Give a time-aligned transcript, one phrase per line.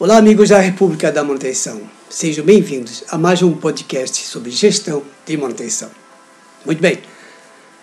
[0.00, 1.78] Olá, amigos da República da Manutenção.
[2.08, 5.90] Sejam bem-vindos a mais um podcast sobre gestão de manutenção.
[6.64, 7.00] Muito bem,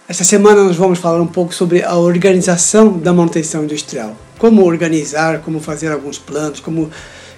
[0.10, 4.18] esta semana nós vamos falar um pouco sobre a organização da manutenção industrial.
[4.40, 6.90] Como organizar, como fazer alguns planos, como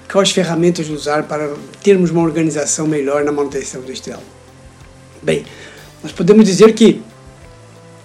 [0.10, 1.54] quais ferramentas usar para
[1.84, 4.24] termos uma organização melhor na manutenção industrial.
[5.22, 5.44] Bem,
[6.02, 7.02] nós podemos dizer que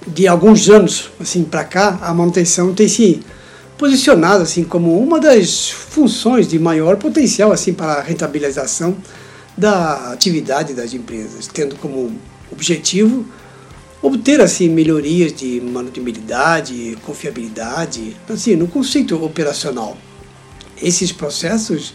[0.08, 3.22] de alguns anos assim para cá a manutenção tem se
[3.76, 8.96] posicionado assim como uma das funções de maior potencial assim para a rentabilização
[9.56, 12.12] da atividade das empresas, tendo como
[12.50, 13.24] objetivo
[14.02, 19.96] obter assim melhorias de manutenibilidade, confiabilidade, assim no conceito operacional.
[20.80, 21.94] Esses processos,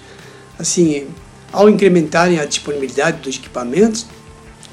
[0.58, 1.06] assim,
[1.52, 4.08] ao incrementarem a disponibilidade dos equipamentos,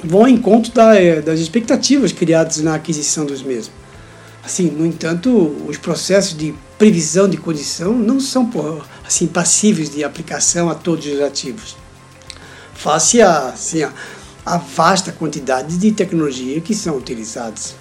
[0.03, 3.75] vão ao encontro da, eh, das expectativas criadas na aquisição dos mesmos.
[4.43, 5.29] Assim, no entanto,
[5.69, 8.51] os processos de previsão de condição não são
[9.05, 11.77] assim passíveis de aplicação a todos os ativos.
[12.75, 13.93] Face a, assim, a,
[14.45, 17.75] a vasta quantidade de tecnologia que são utilizadas.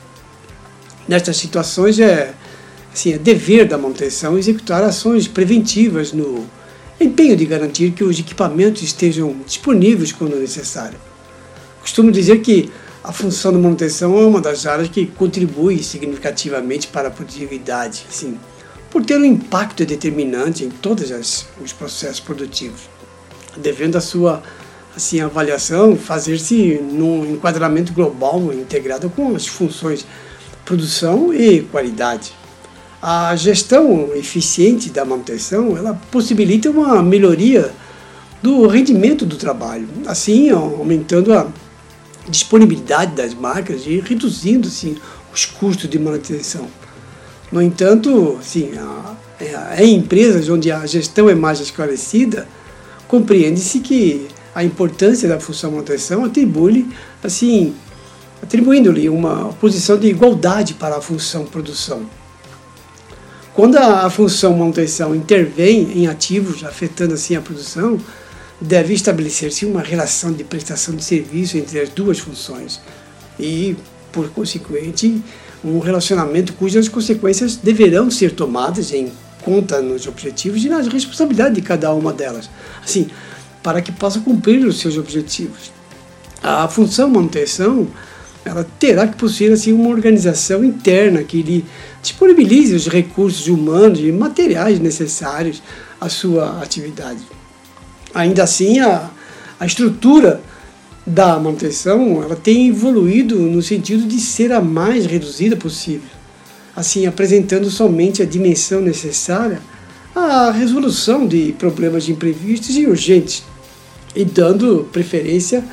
[1.08, 2.34] Nestas situações é,
[2.94, 6.46] assim, é dever da manutenção executar ações preventivas no
[7.00, 10.98] empenho de garantir que os equipamentos estejam disponíveis quando necessário.
[11.82, 12.72] Costumo dizer que
[13.04, 18.40] a função da manutenção é uma das áreas que contribui significativamente para a produtividade, assim,
[18.96, 21.12] por ter um impacto determinante em todos
[21.62, 22.84] os processos produtivos,
[23.58, 24.42] devendo a sua
[24.96, 30.08] assim, avaliação fazer-se num enquadramento global integrado com as funções
[30.64, 32.32] produção e qualidade.
[33.02, 37.74] A gestão eficiente da manutenção ela possibilita uma melhoria
[38.42, 41.48] do rendimento do trabalho, assim aumentando a
[42.30, 44.96] disponibilidade das máquinas e reduzindo assim,
[45.34, 46.70] os custos de manutenção.
[47.56, 48.38] No entanto,
[48.78, 52.46] a, em empresas onde a gestão é mais esclarecida,
[53.08, 56.86] compreende-se que a importância da função manutenção atribui
[57.24, 57.74] assim,
[58.44, 62.06] atribuindo-lhe uma posição de igualdade para a função produção.
[63.54, 67.98] Quando a função manutenção intervém em ativos afetando assim a produção,
[68.60, 72.82] deve estabelecer-se uma relação de prestação de serviço entre as duas funções
[73.40, 73.78] e,
[74.12, 75.24] por consequente,
[75.66, 79.12] um relacionamento cujas consequências deverão ser tomadas em
[79.44, 82.50] conta nos objetivos e nas responsabilidades de cada uma delas,
[82.84, 83.08] assim,
[83.64, 85.72] para que possa cumprir os seus objetivos.
[86.44, 87.88] A função manutenção
[88.46, 91.66] ela terá que possuir assim, uma organização interna que lhe
[92.00, 95.64] disponibilize os recursos humanos e materiais necessários
[96.00, 97.22] à sua atividade.
[98.14, 99.10] Ainda assim, a,
[99.60, 100.42] a estrutura
[101.06, 106.10] da manutenção ela tem evoluído no sentido de ser a mais reduzida possível,
[106.76, 109.62] assim apresentando somente a dimensão necessária
[110.16, 113.44] à resolução de problemas imprevistos e urgentes
[114.16, 115.64] e dando preferência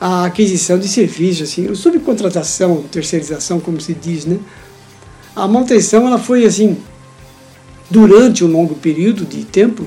[0.00, 4.38] à aquisição de serviços, assim, subcontratação, terceirização, como se diz, né?
[5.36, 6.76] A manutenção ela foi assim
[7.88, 9.86] durante um longo período de tempo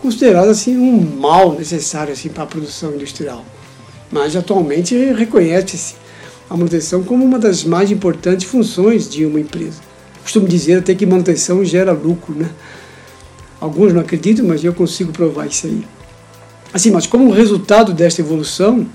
[0.00, 3.44] considerado assim um mal necessário assim para a produção industrial.
[4.10, 5.94] Mas atualmente reconhece-se
[6.48, 9.80] a manutenção como uma das mais importantes funções de uma empresa.
[10.22, 12.50] Costumo dizer até que manutenção gera lucro, né?
[13.60, 15.84] Alguns não acreditam, mas eu consigo provar isso aí.
[16.72, 18.86] Assim, mas como resultado desta evolução,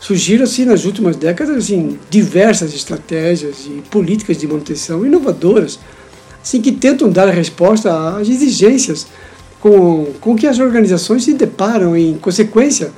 [0.00, 5.78] surgiram assim nas últimas décadas assim, diversas estratégias e políticas de manutenção inovadoras,
[6.42, 9.06] assim que tentam dar resposta às exigências
[9.60, 12.92] com, com que as organizações se deparam em consequência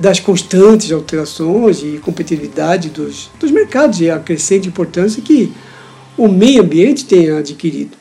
[0.00, 5.52] das constantes alterações e competitividade dos, dos mercados e a crescente importância que
[6.16, 7.96] o meio ambiente tem adquirido.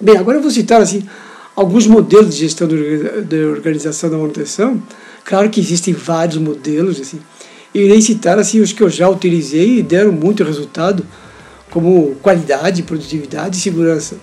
[0.00, 1.06] Bem, agora eu vou citar assim
[1.54, 4.82] alguns modelos de gestão de organização da manutenção.
[5.22, 7.20] Claro que existem vários modelos, assim.
[7.74, 11.06] Eu irei citar assim os que eu já utilizei e deram muito resultado,
[11.70, 14.16] como qualidade, produtividade e segurança.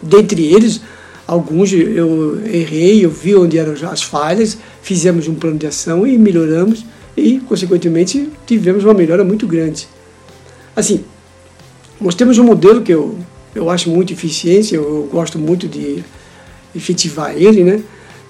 [0.00, 0.80] Dentre eles,
[1.26, 6.16] Alguns eu errei, eu vi onde eram as falhas, fizemos um plano de ação e
[6.16, 6.84] melhoramos
[7.16, 9.88] e, consequentemente, tivemos uma melhora muito grande.
[10.74, 11.04] Assim,
[12.00, 13.18] nós temos um modelo que eu,
[13.54, 16.04] eu acho muito eficiente, eu gosto muito de
[16.74, 17.82] efetivar ele, né?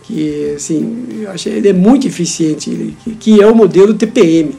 [0.07, 4.55] que assim, eu acho ele é muito eficiente, ele, que é o modelo TPM,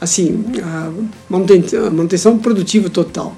[0.00, 0.92] assim, a
[1.28, 3.36] manutenção, a manutenção produtiva total.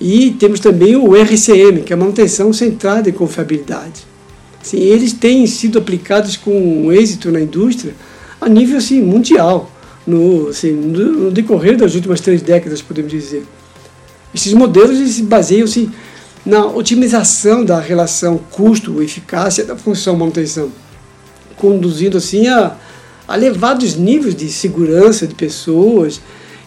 [0.00, 4.06] E temos também o RCM, que é a manutenção centrada em confiabilidade.
[4.60, 7.94] Assim, eles têm sido aplicados com êxito na indústria
[8.40, 9.70] a nível assim, mundial,
[10.06, 13.44] no, assim, no decorrer das últimas três décadas, podemos dizer.
[14.34, 15.90] Esses modelos se baseiam-se
[16.44, 20.70] na otimização da relação custo-eficácia da função manutenção,
[21.56, 22.76] conduzindo assim a,
[23.26, 26.20] a elevados níveis de segurança de pessoas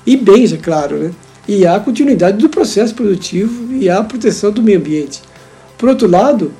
[0.05, 1.11] e bens, é claro, né?
[1.53, 5.21] E a continuidade do processo produtivo e a proteção do meio ambiente.
[5.77, 6.53] Por outro lado,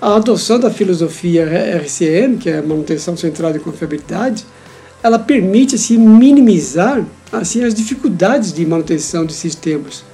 [0.00, 1.44] a adoção da filosofia
[1.82, 4.46] RCM, que é a manutenção centrada em confiabilidade,
[5.02, 10.04] ela permite assim, minimizar assim, as dificuldades de manutenção de sistemas.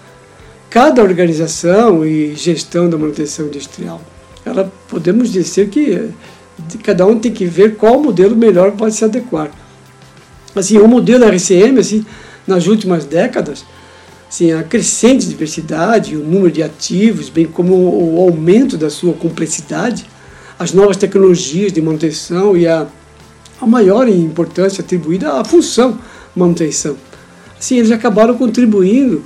[0.71, 4.01] Cada organização e gestão da manutenção industrial,
[4.47, 6.09] ela podemos dizer que
[6.83, 9.51] cada um tem que ver qual modelo melhor pode se adequar.
[10.55, 12.07] Assim, o modelo RCM, assim,
[12.47, 13.63] nas últimas décadas,
[14.29, 20.07] assim, a crescente diversidade, o número de ativos, bem como o aumento da sua complexidade,
[20.59, 22.87] as novas tecnologias de manutenção e a,
[23.61, 25.99] a maior importância atribuída à função
[26.35, 26.97] manutenção.
[27.59, 29.23] Assim, eles acabaram contribuindo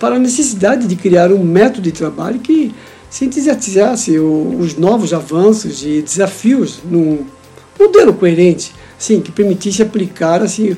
[0.00, 2.74] para a necessidade de criar um método de trabalho que
[3.10, 7.24] sintetizasse os novos avanços e desafios num
[7.78, 10.76] modelo coerente, assim, que permitisse aplicar assim,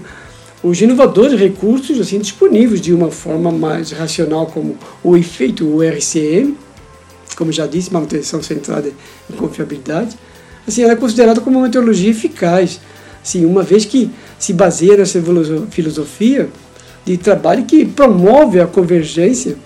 [0.63, 6.57] os inovadores recursos assim, disponíveis de uma forma mais racional, como o efeito o RCM,
[7.37, 8.91] como já disse, manutenção centrada
[9.31, 10.17] em confiabilidade,
[10.67, 12.81] assim, ela é considerada como uma metodologia eficaz,
[13.23, 15.23] assim, uma vez que se baseia nessa
[15.71, 16.49] filosofia
[17.05, 19.57] de trabalho que promove a convergência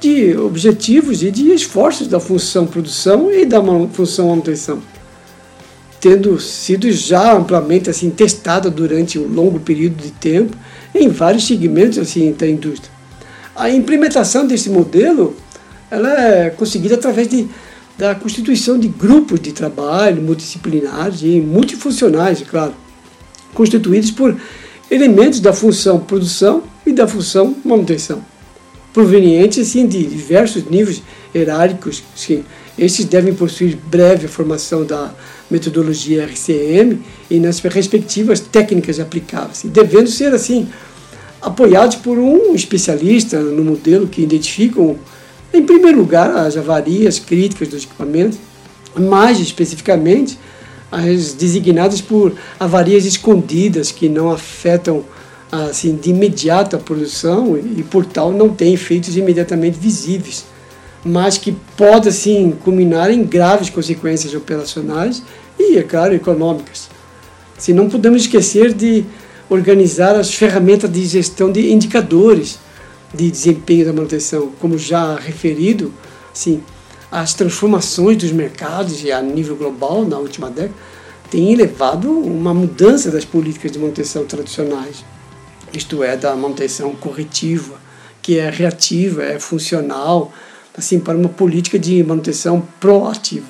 [0.00, 3.62] de objetivos e de esforços da função produção e da
[3.92, 4.82] função manutenção
[6.00, 10.56] tendo sido já amplamente assim testada durante um longo período de tempo
[10.94, 12.90] em vários segmentos assim da indústria.
[13.54, 15.36] A implementação desse modelo
[15.90, 17.46] ela é conseguida através de,
[17.98, 22.74] da constituição de grupos de trabalho multidisciplinares e multifuncionais, é claro,
[23.52, 24.36] constituídos por
[24.90, 28.24] elementos da função produção e da função manutenção,
[28.94, 31.02] provenientes assim, de diversos níveis
[31.34, 32.02] hierárquicos.
[32.16, 32.44] Sim.
[32.80, 35.12] Esses devem possuir breve formação da
[35.50, 36.98] metodologia RCM
[37.30, 40.66] e nas respectivas técnicas aplicáveis, devendo ser assim
[41.42, 44.96] apoiados por um especialista no modelo que identificam,
[45.52, 48.38] em primeiro lugar, as avarias críticas dos equipamentos,
[48.98, 50.38] mais especificamente
[50.90, 55.04] as designadas por avarias escondidas que não afetam
[55.52, 60.44] assim de imediato a produção e por tal não têm efeitos imediatamente visíveis,
[61.04, 65.22] mas que podem assim culminar em graves consequências operacionais
[65.58, 66.88] e, é claro, econômicas.
[67.58, 69.04] Se não podemos esquecer de
[69.48, 72.58] organizar as ferramentas de gestão de indicadores
[73.12, 75.92] de desempenho da manutenção, como já referido,
[76.32, 76.62] assim,
[77.10, 80.74] as transformações dos mercados a nível global na última década
[81.28, 85.04] têm levado uma mudança das políticas de manutenção tradicionais,
[85.72, 87.74] isto é, da manutenção corretiva,
[88.20, 90.32] que é reativa, é funcional,
[90.80, 93.46] assim, para uma política de manutenção proativa.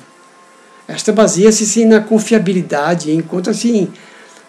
[0.87, 3.89] Esta baseia-se sim na confiabilidade e encontra-se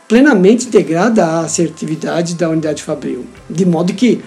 [0.08, 4.22] plenamente integrada à assertividade da unidade fabril, de modo que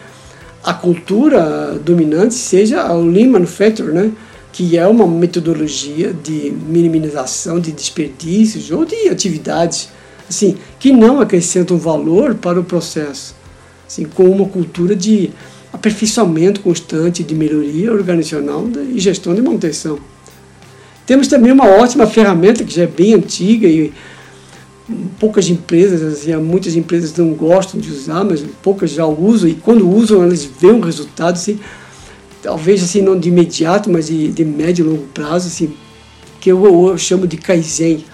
[0.64, 4.12] a cultura dominante seja o Lean Manufacturing, né?
[4.52, 9.90] que é uma metodologia de minimização de desperdícios ou de atividades
[10.30, 13.36] assim, que não acrescentam valor para o processo,
[13.86, 15.30] assim, com uma cultura de
[15.76, 20.00] aperfeiçoamento constante de melhoria organizacional e gestão de manutenção.
[21.06, 23.94] Temos também uma ótima ferramenta que já é bem antiga e
[25.20, 29.88] poucas empresas, assim, muitas empresas não gostam de usar, mas poucas já usam e quando
[29.88, 31.60] usam elas veem um resultado, assim,
[32.42, 35.74] talvez assim não de imediato, mas de, de médio e longo prazo, assim,
[36.40, 38.06] que eu, eu chamo de Kaizen.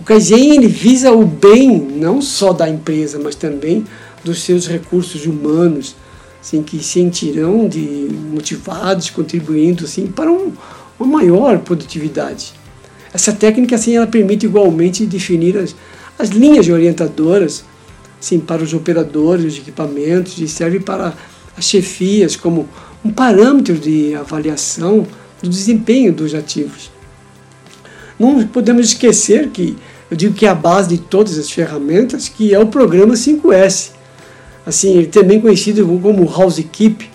[0.00, 3.84] O Kaizen ele visa o bem não só da empresa, mas também
[4.22, 5.96] dos seus recursos humanos,
[6.40, 10.52] assim, que se sentirão de motivados, contribuindo assim para um
[10.98, 12.52] uma maior produtividade.
[13.12, 15.74] Essa técnica assim ela permite igualmente definir as,
[16.18, 17.64] as linhas orientadoras
[18.20, 21.14] assim, para os operadores de equipamentos e serve para
[21.56, 22.68] as chefias como
[23.04, 25.06] um parâmetro de avaliação
[25.40, 26.90] do desempenho dos ativos.
[28.18, 29.76] Não podemos esquecer que
[30.10, 33.90] eu digo que é a base de todas as ferramentas, que é o programa 5S,
[34.68, 37.08] assim, também conhecido como Housekeep,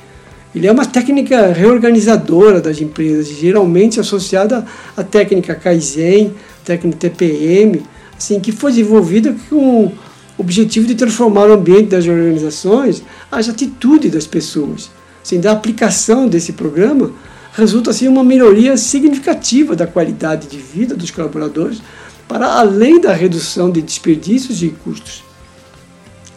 [0.55, 4.65] ele é uma técnica reorganizadora das empresas, geralmente associada
[4.97, 6.33] à técnica Kaizen,
[6.65, 7.83] técnica TPM,
[8.17, 9.91] assim, que foi desenvolvida com o
[10.37, 14.89] objetivo de transformar o ambiente das organizações as atitudes das pessoas.
[15.23, 17.11] Assim, da aplicação desse programa
[17.53, 21.81] resulta assim uma melhoria significativa da qualidade de vida dos colaboradores
[22.27, 25.23] para além da redução de desperdícios e custos.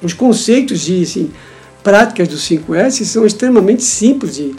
[0.06, 1.32] Os conceitos de assim,
[1.82, 4.54] práticas do 5S são extremamente simples e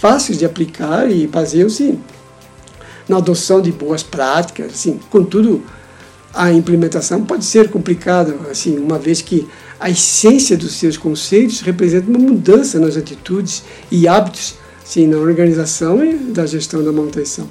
[0.00, 1.98] fáceis de aplicar e baseiam-se
[3.06, 5.62] na adoção de boas práticas, assim, contudo,
[6.32, 9.46] a implementação pode ser complicada, assim, uma vez que
[9.78, 16.02] a essência dos seus conceitos representa uma mudança nas atitudes e hábitos assim, na organização
[16.02, 17.46] e da gestão da manutenção.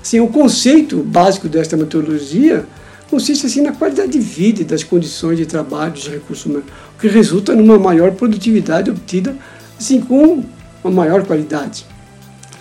[0.00, 2.66] Assim, o conceito básico desta metodologia
[3.12, 6.64] consiste assim, na qualidade de vida e das condições de trabalho dos recursos humanos,
[6.96, 9.36] o que resulta numa maior produtividade obtida
[9.78, 10.42] assim, com
[10.82, 11.84] uma maior qualidade.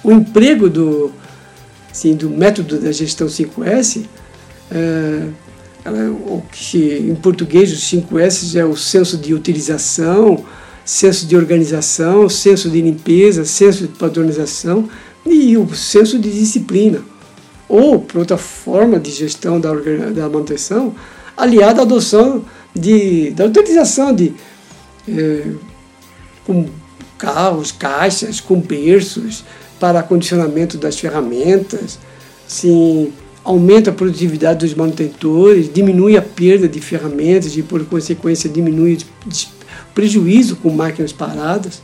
[0.04, 1.10] O emprego do,
[1.90, 4.04] assim, do método da gestão 5S
[4.70, 5.24] é,
[6.28, 10.44] o que em português os 5 S é o senso de utilização,
[10.84, 14.90] senso de organização, senso de limpeza, senso de padronização
[15.26, 17.11] e o senso de disciplina.
[17.72, 20.94] Ou, por outra forma de gestão da, da manutenção,
[21.38, 22.44] aliada à adoção
[22.76, 24.34] de, da utilização de
[25.08, 25.46] é,
[26.46, 26.68] com
[27.18, 29.46] carros, caixas, com berços
[29.80, 31.98] para acondicionamento das ferramentas,
[32.46, 38.98] sim, aumenta a produtividade dos manutentores, diminui a perda de ferramentas e, por consequência, diminui
[39.26, 41.82] o prejuízo com máquinas paradas.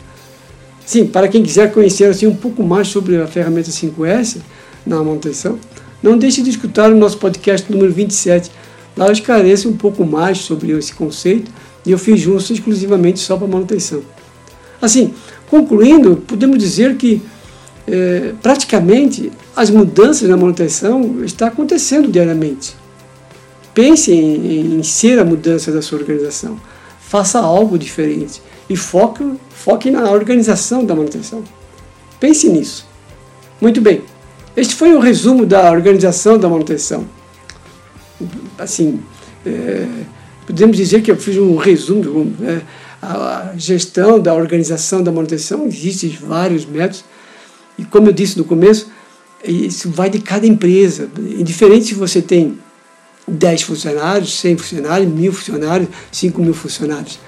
[0.85, 4.39] Sim, para quem quiser conhecer assim, um pouco mais sobre a ferramenta 5S
[4.85, 5.57] na manutenção,
[6.01, 8.51] não deixe de escutar o nosso podcast número 27.
[8.95, 11.51] Lá eu esclareço um pouco mais sobre esse conceito
[11.85, 14.01] e eu fiz junto exclusivamente só para manutenção.
[14.81, 15.13] Assim,
[15.49, 17.21] concluindo, podemos dizer que
[17.87, 22.75] é, praticamente as mudanças na manutenção estão acontecendo diariamente.
[23.73, 26.59] Pense em, em, ser a mudança da sua organização.
[26.99, 31.43] Faça algo diferente e foque, foque na organização da manutenção.
[32.19, 32.85] Pense nisso.
[33.61, 34.01] Muito bem.
[34.57, 37.07] Este foi o resumo da organização da manutenção.
[38.57, 38.99] Assim,
[39.45, 39.85] é,
[40.47, 42.33] podemos dizer que eu fiz um resumo.
[42.41, 42.61] É,
[42.99, 47.05] a gestão da organização da manutenção, existem vários métodos
[47.77, 48.89] e como eu disse no começo,
[49.45, 51.07] isso vai de cada empresa.
[51.37, 52.57] Indiferente se você tem
[53.27, 57.19] 10 funcionários, 100 funcionários, mil funcionários, 5 mil funcionários.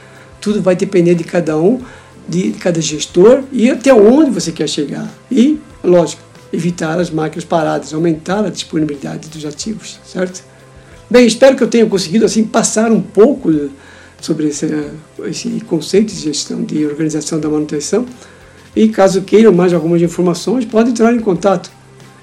[0.41, 1.79] Tudo vai depender de cada um,
[2.27, 5.07] de cada gestor e até onde você quer chegar.
[5.31, 10.43] E, lógico, evitar as máquinas paradas, aumentar a disponibilidade dos ativos, certo?
[11.09, 13.51] Bem, espero que eu tenha conseguido assim passar um pouco
[14.21, 14.67] sobre esse,
[15.25, 18.05] esse conceito de gestão de organização da manutenção.
[18.75, 21.71] E caso queiram mais algumas informações, pode entrar em contato.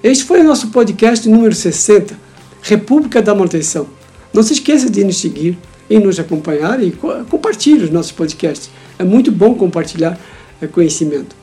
[0.02, 2.16] Este foi o nosso podcast número 60,
[2.62, 3.88] República da Manutenção.
[4.32, 5.58] Não se esqueça de nos seguir
[5.90, 6.92] e nos acompanhar e
[7.28, 8.70] compartilhe os nossos podcasts.
[8.98, 10.18] É muito bom compartilhar
[10.60, 11.34] é, conhecimento.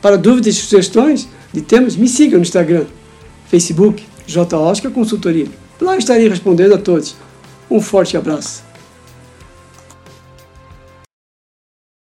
[0.00, 2.84] Para dúvidas e sugestões de temas, me siga no Instagram,
[3.48, 4.56] Facebook, J.
[4.58, 5.46] Oscar Consultoria.
[5.80, 7.16] Lá estarei respondendo a todos.
[7.70, 8.62] Um forte abraço.